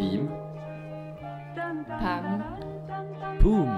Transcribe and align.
Pim. 0.00 0.28
Pam. 2.00 2.44
Poum. 3.38 3.68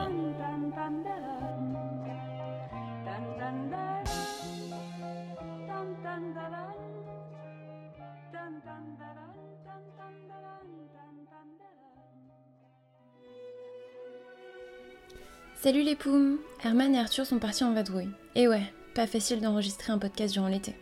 Salut 15.57 15.82
les 15.82 15.96
poums 15.96 16.39
Herman 16.62 16.95
et 16.95 17.00
Arthur 17.00 17.27
sont 17.27 17.41
partis 17.41 17.64
en 17.64 17.73
vadrouille. 17.73 18.11
Et 18.36 18.46
ouais, 18.46 18.62
pas 18.95 19.09
facile 19.09 19.41
d'enregistrer 19.41 19.93
un 19.93 19.98
podcast 19.98 20.34
durant 20.34 20.46
l'été. 20.46 20.77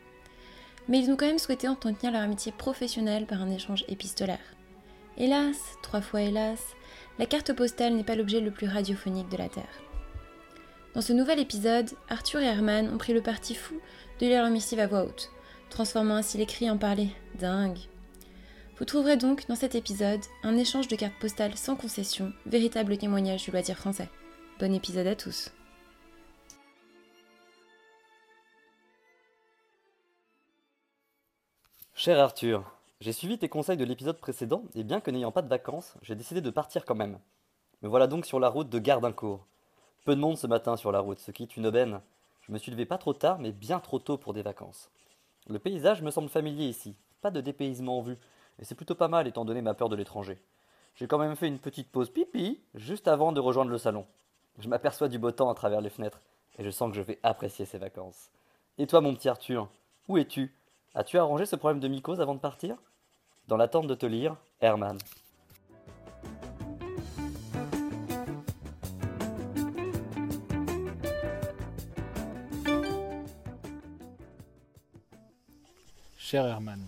Mais 0.88 0.98
ils 0.98 1.10
ont 1.10 1.16
quand 1.16 1.26
même 1.26 1.38
souhaité 1.38 1.66
entretenir 1.66 2.12
leur 2.12 2.20
amitié 2.20 2.52
professionnelle 2.52 3.24
par 3.24 3.40
un 3.40 3.50
échange 3.50 3.86
épistolaire. 3.88 4.38
Hélas, 5.20 5.76
trois 5.82 6.00
fois 6.00 6.22
hélas, 6.22 6.74
la 7.18 7.26
carte 7.26 7.52
postale 7.52 7.92
n'est 7.92 8.04
pas 8.04 8.16
l'objet 8.16 8.40
le 8.40 8.50
plus 8.50 8.66
radiophonique 8.66 9.28
de 9.28 9.36
la 9.36 9.50
Terre. 9.50 9.82
Dans 10.94 11.02
ce 11.02 11.12
nouvel 11.12 11.38
épisode, 11.38 11.90
Arthur 12.08 12.40
et 12.40 12.46
Herman 12.46 12.88
ont 12.88 12.96
pris 12.96 13.12
le 13.12 13.20
parti 13.20 13.54
fou 13.54 13.78
de 14.18 14.26
lire 14.26 14.40
leur 14.40 14.50
missive 14.50 14.80
à 14.80 14.86
voix 14.86 15.04
haute, 15.04 15.30
transformant 15.68 16.14
ainsi 16.14 16.38
l'écrit 16.38 16.70
en 16.70 16.78
parler. 16.78 17.10
Dingue 17.38 17.76
Vous 18.78 18.86
trouverez 18.86 19.18
donc 19.18 19.46
dans 19.46 19.56
cet 19.56 19.74
épisode 19.74 20.22
un 20.42 20.56
échange 20.56 20.88
de 20.88 20.96
cartes 20.96 21.20
postales 21.20 21.54
sans 21.54 21.76
concession, 21.76 22.32
véritable 22.46 22.96
témoignage 22.96 23.44
du 23.44 23.50
loisir 23.50 23.76
français. 23.76 24.08
Bon 24.58 24.72
épisode 24.72 25.06
à 25.06 25.16
tous. 25.16 25.50
Cher 31.94 32.18
Arthur, 32.18 32.79
j'ai 33.00 33.12
suivi 33.12 33.38
tes 33.38 33.48
conseils 33.48 33.78
de 33.78 33.84
l'épisode 33.84 34.18
précédent 34.18 34.64
et 34.74 34.84
bien 34.84 35.00
que 35.00 35.10
n'ayant 35.10 35.32
pas 35.32 35.40
de 35.40 35.48
vacances, 35.48 35.94
j'ai 36.02 36.14
décidé 36.14 36.42
de 36.42 36.50
partir 36.50 36.84
quand 36.84 36.94
même. 36.94 37.18
Me 37.80 37.88
voilà 37.88 38.06
donc 38.06 38.26
sur 38.26 38.38
la 38.38 38.50
route 38.50 38.68
de 38.68 38.78
Gardincourt. 38.78 39.46
Peu 40.04 40.14
de 40.14 40.20
monde 40.20 40.36
ce 40.36 40.46
matin 40.46 40.76
sur 40.76 40.92
la 40.92 41.00
route, 41.00 41.18
ce 41.18 41.30
qui 41.30 41.44
est 41.44 41.56
une 41.56 41.66
aubaine. 41.66 42.02
Je 42.42 42.52
me 42.52 42.58
suis 42.58 42.70
levé 42.70 42.84
pas 42.84 42.98
trop 42.98 43.14
tard, 43.14 43.38
mais 43.38 43.52
bien 43.52 43.80
trop 43.80 43.98
tôt 43.98 44.18
pour 44.18 44.34
des 44.34 44.42
vacances. 44.42 44.90
Le 45.48 45.58
paysage 45.58 46.02
me 46.02 46.10
semble 46.10 46.28
familier 46.28 46.66
ici, 46.66 46.94
pas 47.22 47.30
de 47.30 47.40
dépaysement 47.40 47.98
en 47.98 48.02
vue, 48.02 48.18
et 48.58 48.64
c'est 48.64 48.74
plutôt 48.74 48.94
pas 48.94 49.08
mal 49.08 49.26
étant 49.26 49.46
donné 49.46 49.62
ma 49.62 49.72
peur 49.72 49.88
de 49.88 49.96
l'étranger. 49.96 50.38
J'ai 50.94 51.06
quand 51.06 51.18
même 51.18 51.36
fait 51.36 51.48
une 51.48 51.58
petite 51.58 51.90
pause 51.90 52.10
pipi 52.10 52.60
juste 52.74 53.08
avant 53.08 53.32
de 53.32 53.40
rejoindre 53.40 53.70
le 53.70 53.78
salon. 53.78 54.04
Je 54.58 54.68
m'aperçois 54.68 55.08
du 55.08 55.18
beau 55.18 55.30
temps 55.30 55.48
à 55.48 55.54
travers 55.54 55.80
les 55.80 55.88
fenêtres, 55.88 56.20
et 56.58 56.64
je 56.64 56.70
sens 56.70 56.90
que 56.90 56.96
je 56.96 57.02
vais 57.02 57.18
apprécier 57.22 57.64
ces 57.64 57.78
vacances. 57.78 58.30
Et 58.76 58.86
toi, 58.86 59.00
mon 59.00 59.14
petit 59.14 59.30
Arthur, 59.30 59.70
où 60.08 60.18
es-tu? 60.18 60.54
As-tu 60.94 61.16
arrangé 61.16 61.46
ce 61.46 61.56
problème 61.56 61.80
de 61.80 61.88
mycose 61.88 62.20
avant 62.20 62.34
de 62.34 62.40
partir? 62.40 62.76
Dans 63.50 63.56
l'attente 63.56 63.88
de 63.88 63.96
te 63.96 64.06
lire, 64.06 64.36
Herman. 64.60 64.96
Cher 76.16 76.46
Herman, 76.46 76.80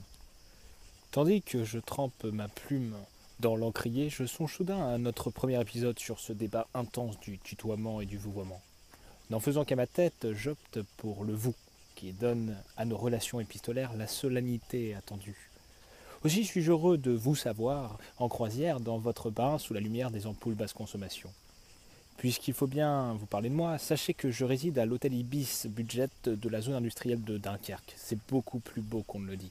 tandis 1.10 1.42
que 1.42 1.64
je 1.64 1.80
trempe 1.80 2.22
ma 2.22 2.46
plume 2.46 2.94
dans 3.41 3.56
l'encrier, 3.56 4.08
je 4.08 4.24
songe 4.24 4.54
soudain 4.54 4.86
à 4.86 4.98
notre 4.98 5.30
premier 5.30 5.60
épisode 5.60 5.98
sur 5.98 6.20
ce 6.20 6.32
débat 6.32 6.69
intense 6.74 7.19
du 7.19 7.41
tutoiement 7.41 8.00
et 8.00 8.06
du 8.06 8.19
vouvoiement. 8.19 8.62
N'en 9.30 9.41
faisant 9.41 9.64
qu'à 9.64 9.74
ma 9.74 9.88
tête, 9.88 10.28
j'opte 10.30 10.78
pour 10.97 11.24
le 11.24 11.34
vous, 11.34 11.56
qui 11.97 12.12
donne 12.12 12.56
à 12.76 12.84
nos 12.84 12.97
relations 12.97 13.41
épistolaires 13.41 13.94
la 13.94 14.06
solennité 14.06 14.94
attendue. 14.94 15.52
Aussi 16.25 16.45
suis-je 16.45 16.70
heureux 16.70 16.98
de 16.98 17.11
vous 17.11 17.34
savoir 17.34 17.98
en 18.19 18.28
croisière 18.28 18.78
dans 18.78 18.98
votre 18.98 19.28
bain 19.28 19.59
sous 19.59 19.75
la 19.75 19.81
lumière 19.81 20.12
des 20.12 20.28
ampoules 20.28 20.55
basse 20.55 20.73
consommation. 20.73 21.28
Puisqu'il 22.17 22.55
faut 22.55 22.69
bien 22.69 23.15
vous 23.15 23.27
parler 23.27 23.48
de 23.48 23.55
moi, 23.55 23.77
sachez 23.77 24.15
que 24.15 24.31
je 24.31 24.44
réside 24.44 24.78
à 24.78 24.87
l'hôtel 24.87 25.15
Ibis 25.15 25.66
Budget 25.66 26.06
de 26.25 26.49
la 26.49 26.61
zone 26.61 26.77
industrielle 26.77 27.25
de 27.25 27.38
Dunkerque. 27.38 27.94
C'est 27.97 28.19
beaucoup 28.28 28.61
plus 28.61 28.82
beau 28.82 29.03
qu'on 29.03 29.19
ne 29.19 29.27
le 29.27 29.37
dit. 29.37 29.50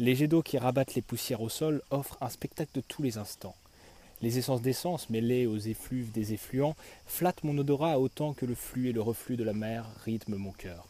Les 0.00 0.16
jets 0.16 0.26
d'eau 0.26 0.42
qui 0.42 0.58
rabattent 0.58 0.96
les 0.96 1.02
poussières 1.02 1.42
au 1.42 1.48
sol 1.48 1.80
offrent 1.90 2.18
un 2.20 2.28
spectacle 2.28 2.72
de 2.74 2.80
tous 2.80 3.04
les 3.04 3.16
instants. 3.16 3.54
Les 4.20 4.36
essences 4.36 4.62
d'essence 4.62 5.10
mêlées 5.10 5.46
aux 5.46 5.58
effluves 5.58 6.10
des 6.10 6.32
effluents 6.32 6.74
flattent 7.06 7.44
mon 7.44 7.56
odorat 7.56 8.00
autant 8.00 8.32
que 8.32 8.46
le 8.46 8.56
flux 8.56 8.88
et 8.88 8.92
le 8.92 9.00
reflux 9.00 9.36
de 9.36 9.44
la 9.44 9.52
mer 9.52 9.86
rythment 10.04 10.38
mon 10.38 10.50
cœur. 10.50 10.89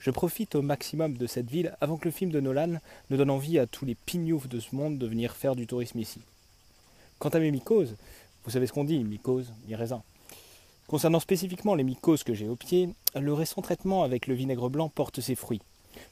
Je 0.00 0.10
profite 0.10 0.54
au 0.54 0.62
maximum 0.62 1.18
de 1.18 1.26
cette 1.26 1.50
ville 1.50 1.76
avant 1.82 1.98
que 1.98 2.06
le 2.06 2.10
film 2.10 2.30
de 2.30 2.40
Nolan 2.40 2.78
ne 3.10 3.16
donne 3.18 3.30
envie 3.30 3.58
à 3.58 3.66
tous 3.66 3.84
les 3.84 3.94
pignoufs 3.94 4.48
de 4.48 4.58
ce 4.58 4.74
monde 4.74 4.98
de 4.98 5.06
venir 5.06 5.36
faire 5.36 5.54
du 5.54 5.66
tourisme 5.66 5.98
ici. 5.98 6.20
Quant 7.18 7.28
à 7.28 7.38
mes 7.38 7.50
mycoses, 7.50 7.96
vous 8.44 8.50
savez 8.50 8.66
ce 8.66 8.72
qu'on 8.72 8.84
dit, 8.84 9.04
mycoses, 9.04 9.52
mi-raisin. 9.68 10.02
Concernant 10.86 11.20
spécifiquement 11.20 11.74
les 11.74 11.84
mycoses 11.84 12.24
que 12.24 12.32
j'ai 12.32 12.48
au 12.48 12.56
pied, 12.56 12.88
le 13.14 13.34
récent 13.34 13.60
traitement 13.60 14.02
avec 14.02 14.26
le 14.26 14.34
vinaigre 14.34 14.70
blanc 14.70 14.88
porte 14.88 15.20
ses 15.20 15.34
fruits. 15.34 15.60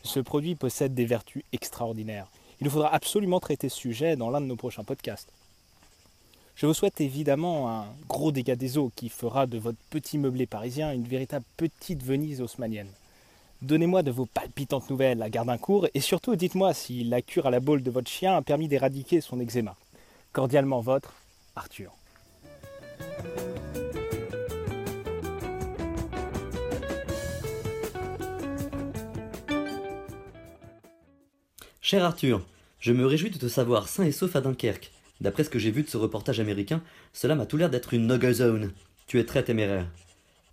Ce 0.02 0.20
produit 0.20 0.54
possède 0.54 0.94
des 0.94 1.06
vertus 1.06 1.42
extraordinaires. 1.52 2.28
Il 2.60 2.64
nous 2.64 2.70
faudra 2.70 2.94
absolument 2.94 3.40
traiter 3.40 3.70
ce 3.70 3.76
sujet 3.78 4.16
dans 4.16 4.28
l'un 4.28 4.42
de 4.42 4.46
nos 4.46 4.56
prochains 4.56 4.84
podcasts. 4.84 5.32
Je 6.56 6.66
vous 6.66 6.74
souhaite 6.74 7.00
évidemment 7.00 7.70
un 7.70 7.86
gros 8.06 8.32
dégât 8.32 8.56
des 8.56 8.76
eaux 8.76 8.92
qui 8.94 9.08
fera 9.08 9.46
de 9.46 9.58
votre 9.58 9.78
petit 9.90 10.18
meublé 10.18 10.44
parisien 10.44 10.92
une 10.92 11.06
véritable 11.06 11.44
petite 11.56 12.02
Venise 12.02 12.42
haussmanienne. 12.42 12.90
Donnez-moi 13.60 14.04
de 14.04 14.12
vos 14.12 14.26
palpitantes 14.26 14.88
nouvelles 14.88 15.20
à 15.20 15.30
Gardincourt 15.30 15.88
et 15.92 16.00
surtout 16.00 16.36
dites-moi 16.36 16.74
si 16.74 17.02
la 17.02 17.22
cure 17.22 17.46
à 17.46 17.50
la 17.50 17.58
boule 17.58 17.82
de 17.82 17.90
votre 17.90 18.08
chien 18.08 18.36
a 18.36 18.42
permis 18.42 18.68
d'éradiquer 18.68 19.20
son 19.20 19.40
eczéma. 19.40 19.76
Cordialement 20.32 20.80
votre, 20.80 21.12
Arthur. 21.56 21.92
Cher 31.80 32.04
Arthur, 32.04 32.46
je 32.78 32.92
me 32.92 33.06
réjouis 33.06 33.30
de 33.30 33.38
te 33.38 33.48
savoir 33.48 33.88
sain 33.88 34.04
et 34.04 34.12
sauf 34.12 34.36
à 34.36 34.40
Dunkerque. 34.40 34.92
D'après 35.20 35.42
ce 35.42 35.50
que 35.50 35.58
j'ai 35.58 35.72
vu 35.72 35.82
de 35.82 35.88
ce 35.88 35.96
reportage 35.96 36.38
américain, 36.38 36.80
cela 37.12 37.34
m'a 37.34 37.46
tout 37.46 37.56
l'air 37.56 37.70
d'être 37.70 37.92
une 37.92 38.06
no-go 38.06 38.32
zone. 38.32 38.72
Tu 39.08 39.18
es 39.18 39.24
très 39.24 39.42
téméraire. 39.42 39.88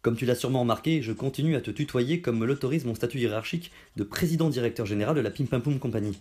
Comme 0.05 0.15
tu 0.15 0.27
l'as 0.27 0.35
sûrement 0.35 0.59
remarqué, 0.59 1.01
je 1.01 1.11
continue 1.11 1.55
à 1.55 1.61
te 1.61 1.71
tutoyer 1.71 2.21
comme 2.21 2.37
me 2.37 2.45
l'autorise 2.45 2.85
mon 2.85 2.93
statut 2.93 3.17
hiérarchique 3.17 3.71
de 3.95 4.03
président-directeur 4.03 4.85
général 4.85 5.15
de 5.15 5.21
la 5.21 5.31
Pim 5.31 5.45
Pam 5.45 5.79
Company. 5.79 6.15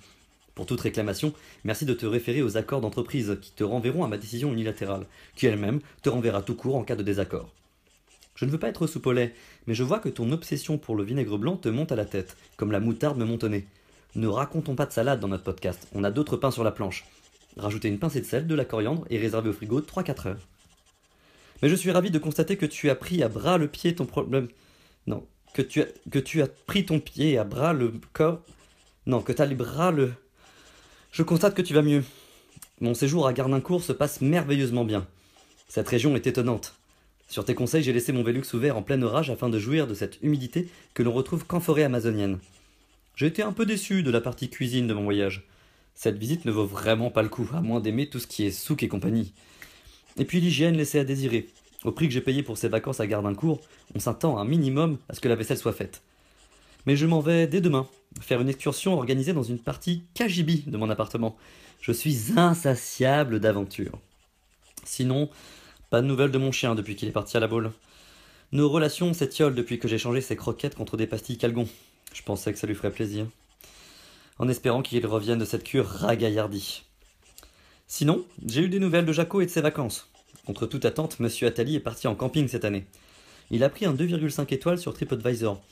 Pour 0.55 0.65
toute 0.65 0.81
réclamation, 0.81 1.35
merci 1.65 1.85
de 1.85 1.93
te 1.93 2.07
référer 2.07 2.41
aux 2.41 2.57
accords 2.57 2.81
d'entreprise 2.81 3.37
qui 3.43 3.53
te 3.53 3.63
renverront 3.63 4.03
à 4.03 4.09
ma 4.09 4.17
décision 4.17 4.55
unilatérale, 4.55 5.05
qui 5.37 5.45
elle-même 5.45 5.81
te 6.01 6.09
renverra 6.09 6.41
tout 6.41 6.55
court 6.55 6.77
en 6.77 6.83
cas 6.83 6.97
de 6.97 7.03
désaccord. 7.03 7.51
Je 8.37 8.47
ne 8.47 8.51
veux 8.51 8.59
pas 8.59 8.71
être 8.71 8.87
soupolé, 8.87 9.35
mais 9.67 9.75
je 9.75 9.83
vois 9.83 9.99
que 9.99 10.09
ton 10.09 10.33
obsession 10.33 10.79
pour 10.79 10.97
le 10.97 11.05
vinaigre 11.05 11.37
blanc 11.37 11.59
te 11.59 11.69
monte 11.69 11.93
à 11.93 11.97
la 11.97 12.07
tête, 12.07 12.39
comme 12.57 12.73
la 12.73 12.81
moutarde 12.81 13.19
me 13.19 13.27
monte 13.27 13.45
au 13.45 13.51
nez. 13.51 13.67
Ne 14.15 14.29
racontons 14.29 14.77
pas 14.77 14.87
de 14.87 14.93
salade 14.93 15.21
dans 15.21 15.29
notre 15.29 15.45
podcast, 15.45 15.89
on 15.93 16.05
a 16.05 16.11
d'autres 16.11 16.39
pains 16.39 16.51
sur 16.51 16.65
la 16.65 16.73
planche. 16.73 17.05
Rajoutez 17.59 17.89
une 17.89 17.99
pincée 17.99 18.23
de 18.23 18.27
sel, 18.27 18.47
de 18.47 18.55
la 18.55 18.65
coriandre 18.65 19.05
et 19.11 19.19
réservez 19.19 19.51
au 19.51 19.53
frigo 19.53 19.83
3-4 19.83 20.29
heures. 20.29 20.49
Mais 21.63 21.69
je 21.69 21.75
suis 21.75 21.91
ravi 21.91 22.11
de 22.11 22.19
constater 22.19 22.57
que 22.57 22.67
tu 22.67 22.91
as 22.91 22.95
pris 22.95 23.23
à 23.23 23.29
bras 23.29 23.59
le 23.59 23.69
pied 23.69 23.95
ton 23.95 24.07
problème. 24.07 24.49
Non, 25.07 25.27
que 25.55 25.63
tu 25.63 25.83
as, 25.83 25.87
que 26.11 26.19
tu 26.19 26.43
as 26.43 26.49
pris 26.49 26.85
ton 26.85 27.01
pied 27.01 27.39
à 27.39 27.45
bras 27.45 27.73
le 27.73 27.93
corps. 28.13 28.43
Non, 29.07 29.21
que 29.21 29.33
tu 29.33 29.43
as 29.43 29.47
les 29.47 29.55
bras 29.55 29.91
le. 29.91 30.13
Je 31.13 31.23
constate 31.23 31.55
que 31.55 31.63
tu 31.63 31.75
vas 31.75 31.83
mieux. 31.83 32.05
Mon 32.81 32.95
séjour 32.95 33.27
à 33.27 33.33
Gardincourt 33.33 33.83
se 33.83 33.93
passe 33.93 34.21
merveilleusement 34.21 34.85
bien. 34.85 35.07
Cette 35.69 35.89
région 35.89 36.17
est 36.17 36.27
étonnante. 36.27 36.75
Sur 37.29 37.45
tes 37.45 37.55
conseils, 37.55 37.83
j'ai 37.83 37.93
laissé 37.93 38.13
mon 38.13 38.23
Velux 38.23 38.53
ouvert 38.53 38.77
en 38.77 38.83
plein 38.83 39.01
orage 39.03 39.31
afin 39.31 39.49
de 39.49 39.59
jouir 39.59 39.87
de 39.87 39.95
cette 39.95 40.19
humidité 40.23 40.69
que 40.93 41.03
l'on 41.03 41.13
retrouve 41.13 41.47
qu'en 41.47 41.61
forêt 41.61 41.85
amazonienne. 41.85 42.39
J'ai 43.17 43.27
été 43.27 43.43
un 43.43 43.53
peu 43.53 43.65
déçu 43.65 44.03
de 44.03 44.11
la 44.11 44.21
partie 44.21 44.51
cuisine 44.51 44.87
de 44.87 44.95
mon 44.95 45.05
voyage. 45.05 45.47
Cette 45.95 46.19
visite 46.19 46.45
ne 46.45 46.51
vaut 46.51 46.67
vraiment 46.67 47.11
pas 47.11 47.23
le 47.23 47.29
coup, 47.29 47.49
à 47.55 47.61
moins 47.61 47.81
d'aimer 47.81 48.09
tout 48.09 48.19
ce 48.19 48.27
qui 48.27 48.45
est 48.45 48.51
souk 48.51 48.83
et 48.83 48.89
compagnie. 48.89 49.33
Et 50.17 50.25
puis 50.25 50.41
l'hygiène 50.41 50.77
laissait 50.77 51.01
à 51.01 51.05
désirer. 51.05 51.49
Au 51.85 51.93
prix 51.93 52.09
que 52.09 52.15
j'ai 52.15 52.21
payé 52.21 52.43
pour 52.43 52.57
ces 52.57 52.69
vacances 52.69 53.01
à 53.01 53.07
Gardincourt, 53.07 53.61
on 53.95 53.99
s'attend 53.99 54.39
un 54.39 54.45
minimum 54.45 54.99
à 55.09 55.15
ce 55.15 55.21
que 55.21 55.29
la 55.29 55.35
vaisselle 55.35 55.59
soit 55.59 55.73
faite. 55.73 56.03
Mais 56.87 56.97
je 56.97 57.07
m'en 57.07 57.21
vais 57.21 57.47
dès 57.47 57.61
demain 57.61 57.87
faire 58.21 58.41
une 58.41 58.49
excursion 58.49 58.95
organisée 58.95 59.33
dans 59.33 59.43
une 59.43 59.59
partie 59.59 60.05
KGB 60.15 60.65
de 60.67 60.77
mon 60.77 60.91
appartement. 60.91 61.37
Je 61.81 61.93
suis 61.93 62.33
insatiable 62.37 63.41
d'aventure. 63.41 63.99
Sinon, 64.85 65.29
pas 65.91 66.01
de 66.01 66.07
nouvelles 66.07 66.31
de 66.31 66.39
mon 66.39 66.53
chien 66.53 66.75
depuis 66.75 66.97
qu'il 66.97 67.09
est 67.09 67.13
parti 67.13 67.37
à 67.37 67.41
la 67.41 67.49
boule. 67.49 67.73
Nos 68.53 68.69
relations 68.69 69.13
s'étiolent 69.13 69.55
depuis 69.55 69.79
que 69.79 69.89
j'ai 69.89 69.99
changé 69.99 70.21
ses 70.21 70.37
croquettes 70.37 70.75
contre 70.75 70.97
des 70.97 71.07
pastilles 71.07 71.39
calgon. 71.39 71.69
Je 72.13 72.23
pensais 72.23 72.53
que 72.53 72.59
ça 72.59 72.67
lui 72.67 72.75
ferait 72.75 72.91
plaisir. 72.91 73.27
En 74.39 74.49
espérant 74.49 74.83
qu'il 74.83 75.05
revienne 75.07 75.39
de 75.39 75.45
cette 75.45 75.65
cure 75.65 75.87
ragaillardie. 75.87 76.85
Sinon, 77.97 78.25
j'ai 78.45 78.63
eu 78.63 78.69
des 78.69 78.81
nouvelles 78.81 79.05
de 79.07 79.13
Jaco 79.13 79.41
et 79.41 79.47
de 79.47 79.51
ses 79.53 79.61
vacances. 79.61 80.11
Contre 80.47 80.67
toute 80.67 80.85
attente, 80.85 81.21
Monsieur 81.21 81.47
Attali 81.47 81.77
est 81.77 81.81
parti 81.81 82.09
en 82.09 82.17
camping 82.17 82.49
cette 82.49 82.65
année. 82.65 82.87
Il 83.53 83.63
a 83.63 83.69
pris 83.69 83.87
un 83.87 83.95
2,5 83.95 84.53
étoiles 84.53 84.81
sur 84.81 84.93
TripAdvisor. 84.93 85.63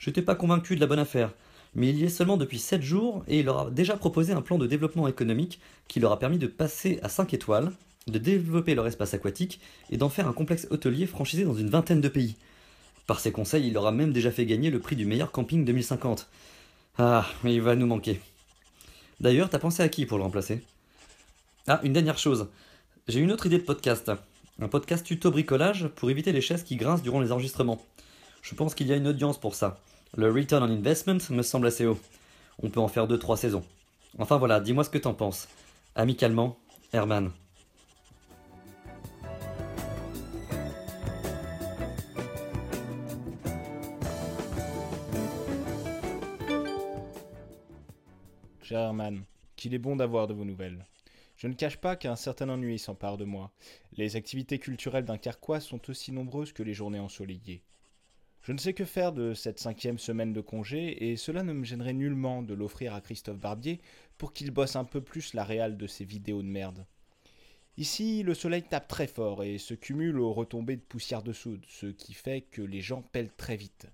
J'étais 0.00 0.20
pas 0.20 0.34
convaincu 0.34 0.74
de 0.74 0.80
la 0.80 0.88
bonne 0.88 0.98
affaire. 0.98 1.30
mais 1.76 1.90
il 1.90 1.96
y 1.98 2.02
est 2.02 2.08
seulement 2.08 2.36
depuis 2.36 2.58
7 2.58 2.82
jours 2.82 3.22
et 3.28 3.38
il 3.38 3.44
leur 3.44 3.68
a 3.68 3.70
déjà 3.70 3.96
proposé 3.96 4.32
un 4.32 4.42
plan 4.42 4.58
de 4.58 4.66
développement 4.66 5.06
économique 5.06 5.60
qui 5.86 6.00
leur 6.00 6.10
a 6.10 6.18
permis 6.18 6.38
de 6.38 6.48
passer 6.48 6.98
à 7.04 7.08
5 7.08 7.34
étoiles, 7.34 7.70
de 8.08 8.18
développer 8.18 8.74
leur 8.74 8.88
espace 8.88 9.14
aquatique 9.14 9.60
et 9.90 9.96
d'en 9.96 10.08
faire 10.08 10.26
un 10.26 10.32
complexe 10.32 10.66
hôtelier 10.70 11.06
franchisé 11.06 11.44
dans 11.44 11.54
une 11.54 11.70
vingtaine 11.70 12.00
de 12.00 12.08
pays. 12.08 12.34
Par 13.06 13.20
ses 13.20 13.30
conseils, 13.30 13.68
il 13.68 13.74
leur 13.74 13.86
a 13.86 13.92
même 13.92 14.12
déjà 14.12 14.32
fait 14.32 14.44
gagner 14.44 14.70
le 14.70 14.80
prix 14.80 14.96
du 14.96 15.06
meilleur 15.06 15.30
camping 15.30 15.64
2050. 15.64 16.26
Ah, 16.98 17.28
mais 17.44 17.54
il 17.54 17.62
va 17.62 17.76
nous 17.76 17.86
manquer. 17.86 18.20
D'ailleurs, 19.20 19.50
t'as 19.50 19.60
pensé 19.60 19.84
à 19.84 19.88
qui 19.88 20.04
pour 20.04 20.18
le 20.18 20.24
remplacer? 20.24 20.64
Ah, 21.66 21.78
une 21.82 21.92
dernière 21.92 22.18
chose. 22.18 22.48
J'ai 23.06 23.20
une 23.20 23.30
autre 23.32 23.44
idée 23.44 23.58
de 23.58 23.64
podcast. 23.64 24.10
Un 24.60 24.68
podcast 24.68 25.04
tuto 25.04 25.30
bricolage 25.30 25.88
pour 25.88 26.10
éviter 26.10 26.32
les 26.32 26.40
chaises 26.40 26.62
qui 26.62 26.76
grincent 26.76 27.02
durant 27.02 27.20
les 27.20 27.32
enregistrements. 27.32 27.80
Je 28.40 28.54
pense 28.54 28.74
qu'il 28.74 28.86
y 28.86 28.92
a 28.92 28.96
une 28.96 29.08
audience 29.08 29.38
pour 29.38 29.54
ça. 29.54 29.78
Le 30.16 30.32
return 30.32 30.62
on 30.62 30.72
investment 30.72 31.18
me 31.28 31.42
semble 31.42 31.66
assez 31.66 31.84
haut. 31.84 31.98
On 32.62 32.70
peut 32.70 32.80
en 32.80 32.88
faire 32.88 33.06
2-3 33.06 33.36
saisons. 33.36 33.62
Enfin 34.18 34.38
voilà, 34.38 34.58
dis-moi 34.58 34.84
ce 34.84 34.90
que 34.90 34.98
t'en 34.98 35.12
penses. 35.12 35.48
Amicalement, 35.94 36.58
Herman. 36.94 37.30
Cher 48.62 48.80
Herman, 48.80 49.24
qu'il 49.56 49.74
est 49.74 49.78
bon 49.78 49.96
d'avoir 49.96 50.26
de 50.26 50.32
vos 50.32 50.44
nouvelles. 50.44 50.86
Je 51.40 51.46
ne 51.46 51.54
cache 51.54 51.78
pas 51.78 51.96
qu'un 51.96 52.16
certain 52.16 52.50
ennui 52.50 52.78
s'empare 52.78 53.16
de 53.16 53.24
moi. 53.24 53.50
Les 53.96 54.14
activités 54.14 54.58
culturelles 54.58 55.06
d'un 55.06 55.16
carquois 55.16 55.58
sont 55.58 55.88
aussi 55.88 56.12
nombreuses 56.12 56.52
que 56.52 56.62
les 56.62 56.74
journées 56.74 56.98
ensoleillées. 56.98 57.62
Je 58.42 58.52
ne 58.52 58.58
sais 58.58 58.74
que 58.74 58.84
faire 58.84 59.14
de 59.14 59.32
cette 59.32 59.58
cinquième 59.58 59.98
semaine 59.98 60.34
de 60.34 60.42
congé, 60.42 61.08
et 61.08 61.16
cela 61.16 61.42
ne 61.42 61.54
me 61.54 61.64
gênerait 61.64 61.94
nullement 61.94 62.42
de 62.42 62.52
l'offrir 62.52 62.92
à 62.92 63.00
Christophe 63.00 63.38
Barbier 63.38 63.80
pour 64.18 64.34
qu'il 64.34 64.50
bosse 64.50 64.76
un 64.76 64.84
peu 64.84 65.00
plus 65.00 65.32
la 65.32 65.44
réale 65.44 65.78
de 65.78 65.86
ses 65.86 66.04
vidéos 66.04 66.42
de 66.42 66.46
merde. 66.46 66.84
Ici, 67.78 68.22
le 68.22 68.34
soleil 68.34 68.62
tape 68.62 68.88
très 68.88 69.06
fort 69.06 69.42
et 69.42 69.56
se 69.56 69.72
cumule 69.72 70.20
aux 70.20 70.34
retombées 70.34 70.76
de 70.76 70.82
poussière 70.82 71.22
de 71.22 71.32
soude, 71.32 71.64
ce 71.68 71.86
qui 71.86 72.12
fait 72.12 72.42
que 72.42 72.60
les 72.60 72.82
gens 72.82 73.00
pèlent 73.00 73.32
très 73.34 73.56
vite. 73.56 73.86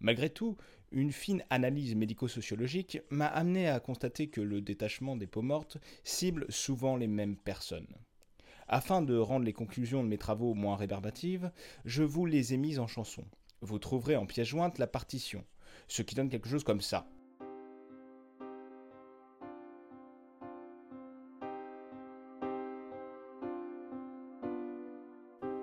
Malgré 0.00 0.30
tout, 0.30 0.56
une 0.92 1.12
fine 1.12 1.44
analyse 1.50 1.94
médico-sociologique 1.94 2.98
m'a 3.10 3.26
amené 3.26 3.68
à 3.68 3.80
constater 3.80 4.28
que 4.28 4.40
le 4.40 4.60
détachement 4.60 5.16
des 5.16 5.26
peaux 5.26 5.42
mortes 5.42 5.78
cible 6.04 6.46
souvent 6.48 6.96
les 6.96 7.06
mêmes 7.06 7.36
personnes. 7.36 7.96
Afin 8.68 9.02
de 9.02 9.16
rendre 9.16 9.44
les 9.44 9.52
conclusions 9.52 10.02
de 10.02 10.08
mes 10.08 10.18
travaux 10.18 10.54
moins 10.54 10.76
rébarbatives, 10.76 11.50
je 11.84 12.02
vous 12.02 12.26
les 12.26 12.54
ai 12.54 12.56
mises 12.56 12.78
en 12.78 12.86
chanson. 12.86 13.24
Vous 13.60 13.78
trouverez 13.78 14.16
en 14.16 14.26
pièce 14.26 14.48
jointe 14.48 14.78
la 14.78 14.86
partition, 14.86 15.44
ce 15.88 16.02
qui 16.02 16.14
donne 16.14 16.28
quelque 16.28 16.48
chose 16.48 16.64
comme 16.64 16.80
ça. 16.80 17.06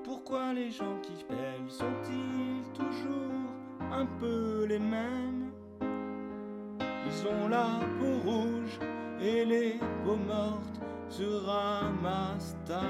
Pourquoi 0.03 0.53
les 0.53 0.71
gens 0.71 0.99
qui 1.01 1.23
payent 1.25 1.69
sont-ils 1.69 2.71
toujours 2.73 3.62
un 3.91 4.05
peu 4.19 4.65
les 4.65 4.79
mêmes 4.79 5.51
Ils 5.81 7.27
ont 7.27 7.47
la 7.47 7.79
peau 7.99 8.31
rouge 8.31 8.79
et 9.21 9.45
les 9.45 9.79
peaux 10.03 10.15
mortes 10.15 10.79
se 11.09 11.23
ramassent 11.23 12.55
à 12.69 12.81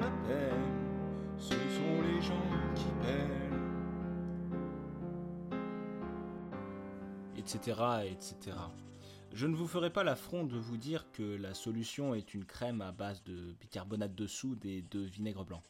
la 0.00 0.10
peine. 0.26 0.72
Ce 1.36 1.54
sont 1.54 2.02
les 2.02 2.22
gens 2.22 2.48
qui 2.74 2.86
pèlent. 3.02 3.60
Etc. 7.36 7.76
etc. 8.06 8.56
Je 9.32 9.46
ne 9.46 9.56
vous 9.56 9.66
ferai 9.66 9.90
pas 9.90 10.04
l'affront 10.04 10.44
de 10.44 10.56
vous 10.56 10.76
dire 10.76 11.10
que 11.12 11.22
la 11.22 11.54
solution 11.54 12.14
est 12.14 12.34
une 12.34 12.44
crème 12.44 12.82
à 12.82 12.92
base 12.92 13.24
de 13.24 13.54
bicarbonate 13.60 14.14
de 14.14 14.26
soude 14.26 14.64
et 14.64 14.82
de 14.82 15.00
vinaigre 15.00 15.44
blanc. 15.44 15.62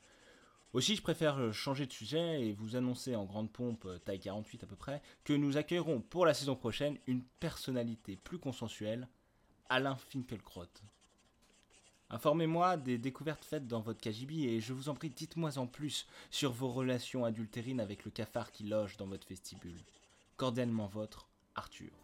Aussi, 0.72 0.96
je 0.96 1.02
préfère 1.02 1.52
changer 1.52 1.86
de 1.86 1.92
sujet 1.92 2.46
et 2.46 2.52
vous 2.52 2.76
annoncer 2.76 3.14
en 3.14 3.24
grande 3.24 3.52
pompe, 3.52 3.86
taille 4.06 4.20
48 4.20 4.64
à 4.64 4.66
peu 4.66 4.76
près, 4.76 5.02
que 5.22 5.34
nous 5.34 5.58
accueillerons 5.58 6.00
pour 6.00 6.24
la 6.24 6.32
saison 6.32 6.56
prochaine 6.56 6.96
une 7.06 7.22
personnalité 7.40 8.16
plus 8.16 8.38
consensuelle, 8.38 9.06
Alain 9.68 9.96
Finkielkraut. 9.96 10.64
Informez-moi 12.08 12.76
des 12.78 12.98
découvertes 12.98 13.44
faites 13.44 13.66
dans 13.66 13.80
votre 13.80 14.00
KGB 14.00 14.44
et 14.44 14.60
je 14.60 14.72
vous 14.72 14.88
en 14.88 14.94
prie, 14.94 15.10
dites-moi 15.10 15.58
en 15.58 15.66
plus 15.66 16.06
sur 16.30 16.52
vos 16.52 16.70
relations 16.70 17.24
adultérines 17.24 17.80
avec 17.80 18.04
le 18.04 18.10
cafard 18.10 18.50
qui 18.52 18.64
loge 18.64 18.96
dans 18.96 19.06
votre 19.06 19.28
vestibule. 19.28 19.82
Cordialement 20.36 20.86
votre, 20.86 21.28
Arthur. 21.54 22.01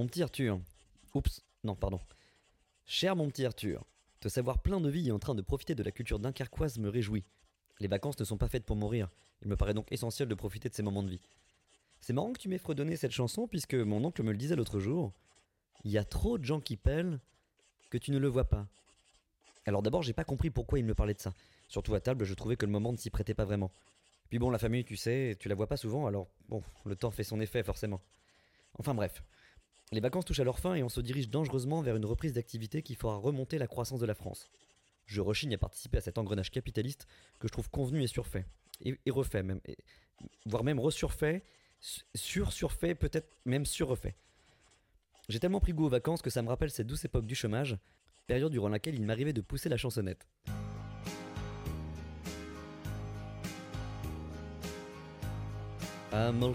Mon 0.00 0.06
petit 0.06 0.22
Arthur. 0.22 0.58
Oups, 1.14 1.42
non, 1.62 1.74
pardon. 1.74 2.00
Cher 2.86 3.16
mon 3.16 3.28
petit 3.28 3.44
Arthur, 3.44 3.84
te 4.20 4.30
savoir 4.30 4.62
plein 4.62 4.80
de 4.80 4.88
vie 4.88 5.08
et 5.08 5.12
en 5.12 5.18
train 5.18 5.34
de 5.34 5.42
profiter 5.42 5.74
de 5.74 5.82
la 5.82 5.90
culture 5.90 6.18
dunkerquoise 6.18 6.78
me 6.78 6.88
réjouit. 6.88 7.26
Les 7.80 7.86
vacances 7.86 8.18
ne 8.18 8.24
sont 8.24 8.38
pas 8.38 8.48
faites 8.48 8.64
pour 8.64 8.76
mourir, 8.76 9.10
il 9.42 9.48
me 9.48 9.56
paraît 9.56 9.74
donc 9.74 9.92
essentiel 9.92 10.26
de 10.26 10.34
profiter 10.34 10.70
de 10.70 10.74
ces 10.74 10.82
moments 10.82 11.02
de 11.02 11.10
vie. 11.10 11.20
C'est 12.00 12.14
marrant 12.14 12.32
que 12.32 12.38
tu 12.38 12.48
m'aies 12.48 12.56
fredonné 12.56 12.96
cette 12.96 13.10
chanson 13.10 13.46
puisque 13.46 13.74
mon 13.74 14.02
oncle 14.02 14.22
me 14.22 14.32
le 14.32 14.38
disait 14.38 14.56
l'autre 14.56 14.80
jour. 14.80 15.12
Il 15.84 15.90
y 15.90 15.98
a 15.98 16.04
trop 16.04 16.38
de 16.38 16.44
gens 16.44 16.60
qui 16.60 16.78
pèlent 16.78 17.20
que 17.90 17.98
tu 17.98 18.10
ne 18.10 18.16
le 18.16 18.28
vois 18.28 18.48
pas. 18.48 18.66
Alors 19.66 19.82
d'abord, 19.82 20.02
j'ai 20.02 20.14
pas 20.14 20.24
compris 20.24 20.48
pourquoi 20.48 20.78
il 20.78 20.86
me 20.86 20.94
parlait 20.94 21.12
de 21.12 21.20
ça. 21.20 21.34
Surtout 21.68 21.94
à 21.94 22.00
table, 22.00 22.24
je 22.24 22.32
trouvais 22.32 22.56
que 22.56 22.64
le 22.64 22.72
moment 22.72 22.92
ne 22.92 22.96
s'y 22.96 23.10
prêtait 23.10 23.34
pas 23.34 23.44
vraiment. 23.44 23.70
Puis 24.30 24.38
bon, 24.38 24.48
la 24.48 24.58
famille, 24.58 24.86
tu 24.86 24.96
sais, 24.96 25.36
tu 25.38 25.50
la 25.50 25.54
vois 25.54 25.66
pas 25.66 25.76
souvent, 25.76 26.06
alors 26.06 26.30
bon, 26.48 26.62
le 26.86 26.96
temps 26.96 27.10
fait 27.10 27.22
son 27.22 27.38
effet 27.38 27.62
forcément. 27.62 28.00
Enfin 28.78 28.94
bref. 28.94 29.22
Les 29.92 30.00
vacances 30.00 30.24
touchent 30.24 30.40
à 30.40 30.44
leur 30.44 30.60
fin 30.60 30.74
et 30.74 30.84
on 30.84 30.88
se 30.88 31.00
dirige 31.00 31.30
dangereusement 31.30 31.82
vers 31.82 31.96
une 31.96 32.04
reprise 32.04 32.34
d'activité 32.34 32.80
qui 32.82 32.94
fera 32.94 33.16
remonter 33.16 33.58
la 33.58 33.66
croissance 33.66 33.98
de 33.98 34.06
la 34.06 34.14
France. 34.14 34.48
Je 35.06 35.20
rechigne 35.20 35.52
à 35.54 35.58
participer 35.58 35.98
à 35.98 36.00
cet 36.00 36.16
engrenage 36.16 36.52
capitaliste 36.52 37.08
que 37.40 37.48
je 37.48 37.52
trouve 37.52 37.68
convenu 37.70 38.00
et 38.00 38.06
surfait. 38.06 38.46
Et, 38.82 38.96
refait 39.10 39.42
même. 39.42 39.60
Voire 40.46 40.62
même 40.62 40.78
resurfait, 40.78 41.42
sur-surfait, 42.14 42.94
peut-être 42.94 43.36
même 43.44 43.66
surrefait. 43.66 44.14
J'ai 45.28 45.40
tellement 45.40 45.60
pris 45.60 45.72
goût 45.72 45.86
aux 45.86 45.90
vacances 45.90 46.22
que 46.22 46.30
ça 46.30 46.42
me 46.42 46.48
rappelle 46.48 46.70
cette 46.70 46.86
douce 46.86 47.04
époque 47.04 47.26
du 47.26 47.34
chômage, 47.34 47.76
période 48.28 48.52
durant 48.52 48.68
laquelle 48.68 48.94
il 48.94 49.04
m'arrivait 49.04 49.32
de 49.32 49.40
pousser 49.40 49.68
la 49.68 49.76
chansonnette. 49.76 50.28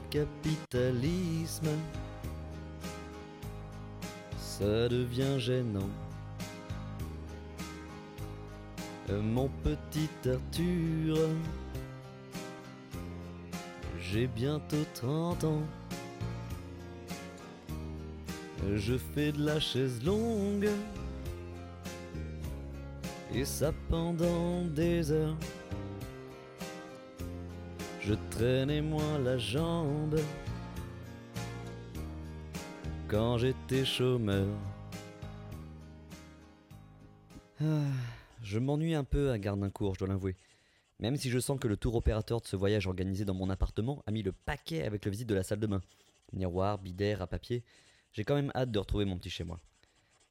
Capitalisme, 0.09 1.67
ça 4.59 4.87
devient 4.87 5.37
gênant. 5.37 5.89
Euh, 9.09 9.21
Mon 9.21 9.49
petit 9.63 10.09
Arthur, 10.25 11.17
j'ai 13.99 14.27
bientôt 14.27 14.85
30 14.93 15.43
ans. 15.43 15.63
Je 18.75 18.95
fais 18.97 19.33
de 19.33 19.45
la 19.45 19.59
chaise 19.59 20.01
longue 20.05 20.69
et 23.33 23.43
ça 23.43 23.73
pendant 23.89 24.63
des 24.63 25.11
heures. 25.11 25.35
Je 27.99 28.13
traînais 28.31 28.81
moins 28.81 29.19
la 29.19 29.37
jambe 29.37 30.17
quand 33.07 33.37
j'étais 33.37 33.85
chômeur. 33.85 34.47
Ah, 37.61 37.81
je 38.41 38.59
m'ennuie 38.59 38.95
un 38.95 39.03
peu 39.03 39.31
à 39.31 39.37
Gardincourt, 39.37 39.93
je 39.95 39.99
dois 39.99 40.07
l'avouer. 40.07 40.35
Même 40.99 41.15
si 41.15 41.29
je 41.29 41.39
sens 41.39 41.59
que 41.59 41.67
le 41.67 41.77
tour 41.77 41.95
opérateur 41.95 42.41
de 42.41 42.47
ce 42.47 42.55
voyage 42.55 42.87
organisé 42.87 43.25
dans 43.25 43.33
mon 43.33 43.49
appartement 43.49 44.01
a 44.07 44.11
mis 44.11 44.23
le 44.23 44.31
paquet 44.31 44.83
avec 44.83 45.05
le 45.05 45.11
visite 45.11 45.27
de 45.27 45.35
la 45.35 45.43
salle 45.43 45.59
de 45.59 45.67
bain. 45.67 45.81
Miroir, 46.33 46.79
bidet, 46.79 47.13
à 47.13 47.27
papier, 47.27 47.63
j'ai 48.13 48.23
quand 48.23 48.35
même 48.35 48.51
hâte 48.55 48.71
de 48.71 48.79
retrouver 48.79 49.05
mon 49.05 49.17
petit 49.17 49.29
chez 49.29 49.43
moi. 49.43 49.59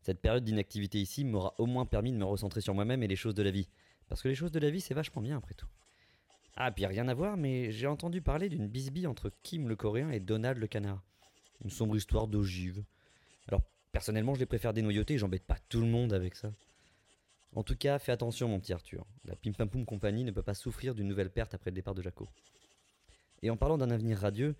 Cette 0.03 0.21
période 0.21 0.45
d'inactivité 0.45 1.01
ici 1.01 1.25
m'aura 1.25 1.55
au 1.59 1.67
moins 1.67 1.87
permis 1.87 2.13
de 2.13 2.17
me 2.17 2.25
recentrer 2.25 2.61
sur 2.61 2.75
moi-même 2.75 3.03
et 3.03 3.09
les 3.09 3.17
choses 3.17 3.35
de 3.35 3.43
la 3.43 3.51
vie. 3.51 3.69
Parce 4.09 4.23
que 4.23 4.29
les 4.29 4.35
choses 4.35 4.53
de 4.53 4.59
la 4.59 4.71
vie, 4.71 4.81
c'est 4.81 4.95
vachement 4.95 5.23
bien 5.23 5.39
après 5.39 5.55
tout. 5.55 5.69
Ah, 6.57 6.71
puis 6.71 6.87
rien 6.87 7.09
à 7.09 7.15
voir, 7.15 7.37
mais 7.37 7.73
j'ai 7.73 7.87
entendu 7.87 8.21
parler 8.21 8.49
d'une 8.49 8.69
bisbille 8.69 9.07
entre 9.07 9.31
Kim 9.43 9.69
le 9.69 9.77
coréen 9.77 10.11
et 10.11 10.21
Donald 10.21 10.59
le 10.59 10.67
canard. 10.67 11.03
Une 11.63 11.71
sombre 11.71 11.97
histoire 11.97 12.27
d'ogive. 12.27 12.83
Alors, 13.49 13.63
personnellement, 13.93 14.35
je 14.35 14.41
les 14.41 14.47
préfère 14.47 14.73
dénoyauter 14.73 15.19
j'embête 15.19 15.45
pas 15.45 15.59
tout 15.69 15.81
le 15.81 15.87
monde 15.87 16.13
avec 16.13 16.35
ça. 16.35 16.53
En 17.55 17.63
tout 17.63 17.77
cas, 17.77 17.99
fais 17.99 18.13
attention, 18.13 18.49
mon 18.49 18.59
petit 18.59 18.73
Arthur. 18.73 19.07
La 19.25 19.37
Pim 19.37 19.53
Pam 19.53 19.69
Poum 19.69 19.87
Compagnie 19.87 20.25
ne 20.25 20.33
peut 20.33 20.43
pas 20.43 20.55
souffrir 20.55 20.95
d'une 20.95 21.07
nouvelle 21.07 21.31
perte 21.31 21.55
après 21.55 21.71
le 21.71 21.77
départ 21.77 21.95
de 21.95 22.03
Jaco. 22.03 22.29
Et 23.43 23.51
en 23.51 23.57
parlant 23.57 23.79
d'un 23.79 23.91
avenir 23.91 24.19
radieux, 24.19 24.57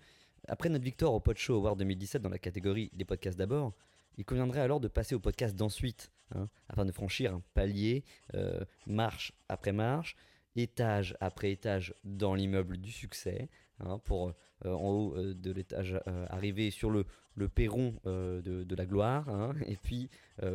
après 0.47 0.69
notre 0.69 0.85
victoire 0.85 1.13
au 1.13 1.19
Pod 1.19 1.37
Show 1.37 1.55
Award 1.55 1.79
2017 1.79 2.21
dans 2.21 2.29
la 2.29 2.39
catégorie 2.39 2.89
des 2.93 3.05
podcasts 3.05 3.37
d'abord, 3.37 3.73
Il 4.17 4.23
conviendrait 4.23 4.61
alors 4.61 4.79
de 4.79 4.87
passer 4.87 5.13
au 5.13 5.19
podcast 5.19 5.57
d'ensuite, 5.57 6.09
hein, 6.33 6.47
afin 6.69 6.85
de 6.85 6.91
franchir 6.93 7.33
un 7.33 7.41
palier, 7.53 8.05
euh, 8.33 8.63
marche 8.87 9.33
après 9.49 9.73
marche, 9.73 10.15
étage 10.55 11.17
après 11.19 11.51
étage 11.51 11.93
dans 12.05 12.33
l'immeuble 12.33 12.77
du 12.77 12.91
succès, 12.91 13.49
hein, 13.79 13.99
pour 14.03 14.33
euh, 14.65 14.73
en 14.73 14.89
haut 14.89 15.15
euh, 15.15 15.33
de 15.33 15.51
l'étage 15.51 15.99
euh, 16.07 16.25
arriver 16.29 16.71
sur 16.71 16.89
le, 16.89 17.05
le 17.35 17.49
perron 17.49 17.95
de, 18.05 18.41
de 18.41 18.75
la 18.75 18.85
gloire, 18.85 19.27
hein, 19.29 19.53
et 19.67 19.75
puis 19.75 20.09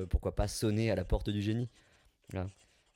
pourquoi 0.08 0.34
pas 0.34 0.48
sonner 0.48 0.90
à 0.90 0.94
la 0.94 1.04
porte 1.04 1.30
du 1.30 1.42
génie. 1.42 1.68
Voilà. 2.30 2.48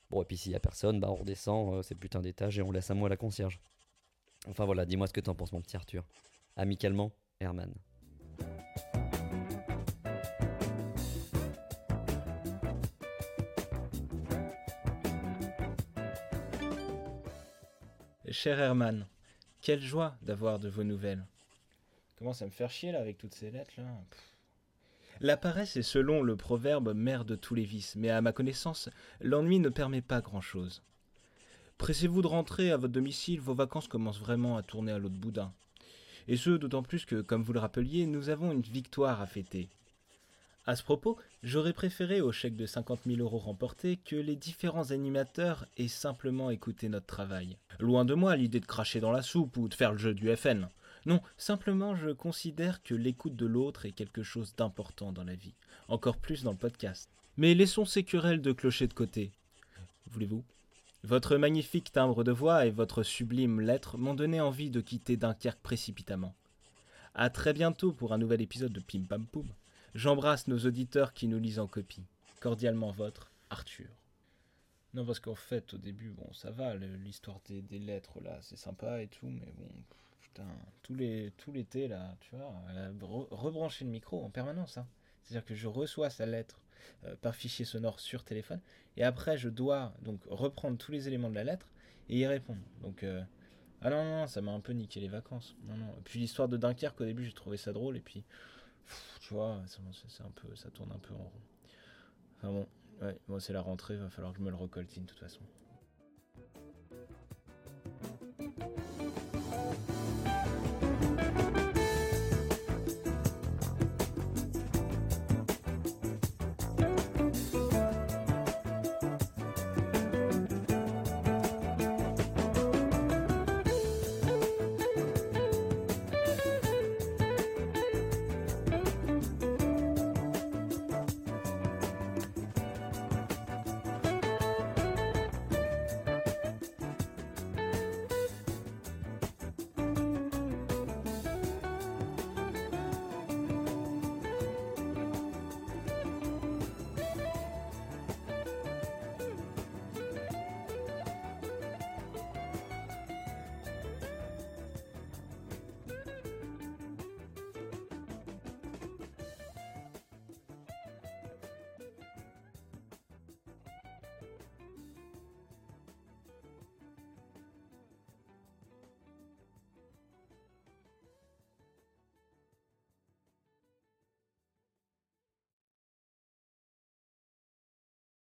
Bon, 0.09 0.21
et 0.21 0.25
puis 0.25 0.37
s'il 0.37 0.51
y 0.51 0.55
a 0.55 0.59
personne, 0.59 0.99
bah 0.99 1.09
on 1.09 1.15
redescend 1.15 1.83
ces 1.83 1.95
putains 1.95 2.21
d'étages 2.21 2.57
et 2.59 2.61
on 2.61 2.71
laisse 2.71 2.89
à 2.91 2.93
moi 2.93 3.09
la 3.09 3.17
concierge. 3.17 3.59
Enfin 4.47 4.65
voilà, 4.65 4.85
dis-moi 4.85 5.07
ce 5.07 5.13
que 5.13 5.21
t'en 5.21 5.35
penses, 5.35 5.51
mon 5.51 5.61
petit 5.61 5.75
Arthur. 5.75 6.03
Amicalement, 6.55 7.11
Herman. 7.39 7.73
Cher 18.29 18.59
Herman, 18.59 19.07
quelle 19.65 19.81
joie 19.81 20.15
d'avoir 20.21 20.59
de 20.59 20.69
vos 20.69 20.83
nouvelles. 20.83 21.25
Commence 22.19 22.43
à 22.43 22.45
me 22.45 22.51
faire 22.51 22.69
chier 22.69 22.91
là 22.91 22.99
avec 22.99 23.17
toutes 23.17 23.33
ces 23.33 23.49
lettres 23.49 23.73
là. 23.77 23.87
La 25.21 25.37
paresse 25.37 25.75
est 25.75 25.81
selon 25.81 26.21
le 26.21 26.35
proverbe 26.35 26.93
mère 26.93 27.25
de 27.25 27.35
tous 27.35 27.55
les 27.55 27.63
vices, 27.63 27.95
mais 27.95 28.11
à 28.11 28.21
ma 28.21 28.31
connaissance, 28.31 28.89
l'ennui 29.21 29.57
ne 29.57 29.69
permet 29.69 30.03
pas 30.03 30.21
grand-chose. 30.21 30.83
Pressez-vous 31.79 32.21
de 32.21 32.27
rentrer 32.27 32.69
à 32.69 32.77
votre 32.77 32.93
domicile, 32.93 33.41
vos 33.41 33.55
vacances 33.55 33.87
commencent 33.87 34.19
vraiment 34.19 34.55
à 34.55 34.61
tourner 34.61 34.91
à 34.91 34.99
l'autre 34.99 35.15
boudin. 35.15 35.51
Et 36.27 36.37
ce, 36.37 36.51
d'autant 36.51 36.83
plus 36.83 37.05
que, 37.05 37.21
comme 37.21 37.41
vous 37.41 37.53
le 37.53 37.59
rappeliez, 37.59 38.05
nous 38.05 38.29
avons 38.29 38.51
une 38.51 38.61
victoire 38.61 39.19
à 39.19 39.25
fêter. 39.25 39.69
À 40.67 40.75
ce 40.75 40.81
propos, 40.81 41.17
j'aurais 41.43 41.73
préféré 41.73 42.21
au 42.21 42.31
chèque 42.31 42.55
de 42.55 42.65
50 42.65 43.01
000 43.05 43.19
euros 43.19 43.37
remporté 43.37 43.97
que 43.97 44.15
les 44.15 44.35
différents 44.35 44.89
animateurs 44.89 45.67
aient 45.77 45.87
simplement 45.87 46.49
écouté 46.49 46.89
notre 46.89 47.05
travail. 47.05 47.57
Loin 47.79 48.03
de 48.03 48.15
moi 48.15 48.35
l'idée 48.35 48.59
de 48.59 48.65
cracher 48.65 48.99
dans 48.99 49.11
la 49.11 49.21
soupe 49.21 49.57
ou 49.57 49.67
de 49.67 49.75
faire 49.75 49.91
le 49.91 49.99
jeu 49.99 50.15
du 50.15 50.35
FN. 50.35 50.67
Non, 51.05 51.21
simplement 51.37 51.95
je 51.95 52.09
considère 52.09 52.81
que 52.81 52.95
l'écoute 52.95 53.35
de 53.35 53.45
l'autre 53.45 53.85
est 53.85 53.91
quelque 53.91 54.23
chose 54.23 54.55
d'important 54.55 55.11
dans 55.11 55.23
la 55.23 55.35
vie, 55.35 55.53
encore 55.87 56.17
plus 56.17 56.41
dans 56.41 56.53
le 56.53 56.57
podcast. 56.57 57.11
Mais 57.37 57.53
laissons 57.53 57.85
ces 57.85 58.03
querelles 58.03 58.41
de 58.41 58.51
clocher 58.51 58.87
de 58.87 58.93
côté. 58.93 59.31
Voulez-vous? 60.09 60.43
Votre 61.03 61.37
magnifique 61.37 61.91
timbre 61.91 62.23
de 62.23 62.31
voix 62.31 62.65
et 62.65 62.71
votre 62.71 63.03
sublime 63.03 63.61
lettre 63.61 63.99
m'ont 63.99 64.15
donné 64.15 64.41
envie 64.41 64.71
de 64.71 64.81
quitter 64.81 65.15
Dunkerque 65.15 65.61
précipitamment. 65.61 66.33
À 67.13 67.29
très 67.29 67.53
bientôt 67.53 67.91
pour 67.91 68.13
un 68.13 68.17
nouvel 68.17 68.41
épisode 68.41 68.73
de 68.73 68.79
Pim 68.79 69.03
Pam 69.07 69.27
Poum. 69.27 69.45
J'embrasse 69.95 70.49
nos 70.49 70.59
auditeurs 70.59 71.13
qui 71.13 71.29
nous 71.29 71.39
lisent 71.39 71.57
en 71.59 71.67
copie. 71.67 72.03
Cordialement 72.41 72.91
votre, 72.91 73.31
Arthur. 73.49 73.87
Non, 74.93 75.05
parce 75.05 75.21
qu'en 75.21 75.35
fait, 75.35 75.73
au 75.73 75.77
début, 75.77 76.09
bon, 76.09 76.27
ça 76.33 76.51
va, 76.51 76.75
l'histoire 76.75 77.39
des, 77.45 77.61
des 77.61 77.79
lettres, 77.79 78.19
là, 78.19 78.37
c'est 78.41 78.57
sympa 78.57 79.01
et 79.01 79.07
tout, 79.07 79.27
mais 79.27 79.53
bon, 79.57 79.69
putain, 80.21 80.47
tout 80.83 80.93
l'été, 81.53 81.87
là, 81.87 82.13
tu 82.19 82.35
vois, 82.35 82.53
re- 83.01 83.27
rebrancher 83.31 83.85
le 83.85 83.91
micro 83.91 84.21
en 84.21 84.29
permanence, 84.29 84.77
hein. 84.77 84.85
C'est-à-dire 85.23 85.45
que 85.45 85.55
je 85.55 85.67
reçois 85.67 86.09
sa 86.09 86.25
lettre 86.25 86.61
euh, 87.05 87.15
par 87.21 87.33
fichier 87.33 87.63
sonore 87.63 88.01
sur 88.01 88.25
téléphone, 88.25 88.59
et 88.97 89.03
après, 89.05 89.37
je 89.37 89.47
dois 89.47 89.93
donc 90.01 90.19
reprendre 90.29 90.77
tous 90.77 90.91
les 90.91 91.07
éléments 91.07 91.29
de 91.29 91.35
la 91.35 91.45
lettre 91.45 91.67
et 92.09 92.19
y 92.19 92.27
répondre. 92.27 92.61
Donc, 92.81 93.03
euh, 93.03 93.23
ah 93.81 93.89
non, 93.89 94.03
non, 94.03 94.27
ça 94.27 94.41
m'a 94.41 94.51
un 94.51 94.59
peu 94.59 94.73
niqué 94.73 94.99
les 94.99 95.07
vacances. 95.07 95.55
Non, 95.63 95.77
non. 95.77 95.95
Et 95.97 96.01
puis 96.03 96.19
l'histoire 96.19 96.49
de 96.49 96.57
Dunkerque, 96.57 96.99
au 96.99 97.05
début, 97.05 97.23
j'ai 97.23 97.33
trouvé 97.33 97.55
ça 97.55 97.71
drôle, 97.71 97.95
et 97.95 98.01
puis, 98.01 98.25
tu 99.19 99.33
vois, 99.33 99.61
ça- 99.67 99.79
c'est 100.07 100.23
un 100.23 100.31
peu, 100.31 100.55
ça 100.55 100.69
tourne 100.69 100.91
un 100.91 100.99
peu 100.99 101.13
en 101.13 101.17
rond. 101.17 101.31
Enfin 102.37 102.49
bon, 102.51 102.67
ouais, 103.01 103.39
c'est 103.39 103.53
la 103.53 103.61
rentrée, 103.61 103.95
va 103.95 104.09
falloir 104.09 104.33
que 104.33 104.39
je 104.39 104.43
me 104.43 104.49
le 104.49 104.55
recoltine 104.55 105.03
de 105.03 105.09
toute 105.09 105.19
façon. 105.19 105.41